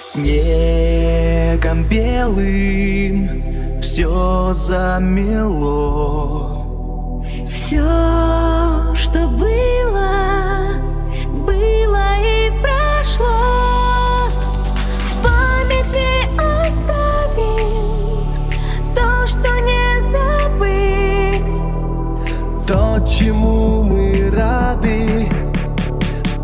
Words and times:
Снегом 0.00 1.84
белым 1.84 3.42
все 3.82 4.54
замело. 4.54 6.02
Все, 7.46 8.94
что 8.94 9.28
было, 9.28 10.80
было 11.46 12.16
и 12.18 12.50
прошло. 12.62 14.30
В 15.04 15.22
памяти 15.22 16.10
оставим 16.64 18.24
то, 18.94 19.26
что 19.26 19.50
не 19.60 20.00
забыть. 20.10 21.62
То, 22.66 23.04
чему 23.06 23.82
мы 23.82 24.30
рады, 24.34 25.28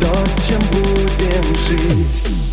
то, 0.00 0.12
с 0.26 0.48
чем 0.48 0.60
будем 0.72 1.44
жить. 1.68 2.43